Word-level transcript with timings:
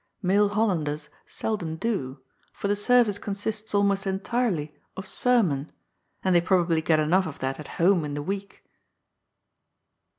Male 0.23 0.49
Hollanders 0.49 1.09
seldom 1.27 1.75
do, 1.75 2.21
for 2.51 2.67
the 2.67 2.75
service 2.75 3.19
consists 3.19 3.75
almost 3.75 4.07
entirely 4.07 4.73
of 4.97 5.05
sermon, 5.05 5.71
and 6.23 6.33
they 6.33 6.41
probably 6.41 6.81
get 6.81 6.99
enough 6.99 7.27
of 7.27 7.37
that 7.37 7.59
at 7.59 7.67
home 7.77 8.03
in 8.03 8.15
the 8.15 8.23
week. 8.23 8.63